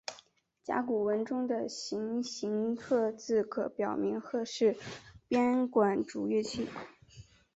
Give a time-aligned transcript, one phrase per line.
[0.65, 4.75] 甲骨文中的象形龠字可表明龠是
[5.27, 6.67] 编管竹乐器。